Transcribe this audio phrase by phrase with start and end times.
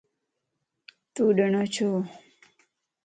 [1.13, 1.89] تو ڏڻھوَ ڇو؟